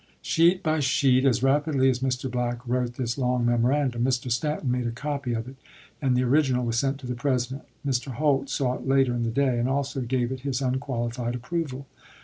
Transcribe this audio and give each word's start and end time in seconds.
Sheet 0.23 0.63
by 0.63 0.79
sheet, 0.79 1.25
as 1.25 1.43
rapidly 1.43 1.87
as 1.87 1.99
Mr. 1.99 2.27
Black 2.27 2.67
wrote 2.67 2.95
this 2.95 3.19
long 3.19 3.45
memorandum, 3.45 4.03
Mr. 4.03 4.31
Stanton 4.31 4.71
made 4.71 4.87
a 4.87 4.91
copy 4.91 5.33
of 5.33 5.47
it, 5.47 5.57
and 6.01 6.17
the 6.17 6.23
original 6.23 6.65
was 6.65 6.79
sent 6.79 6.97
to 7.01 7.05
the 7.05 7.13
President. 7.13 7.65
Mr. 7.85 8.13
Holt 8.13 8.49
saw 8.49 8.73
it 8.73 8.87
later 8.87 9.13
in 9.13 9.21
the 9.21 9.29
day, 9.29 9.59
and 9.59 9.69
also 9.69 10.01
gave 10.01 10.31
it 10.31 10.37
ibid. 10.39 10.39
his 10.39 10.59
unqualified 10.59 11.35
approval. 11.35 11.85